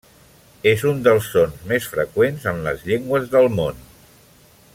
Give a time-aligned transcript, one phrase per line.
[0.69, 3.87] És un dels sons més freqüents en les llengües del món.